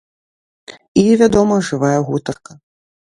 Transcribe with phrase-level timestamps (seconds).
[1.01, 2.57] І вядома, жывая гутарка.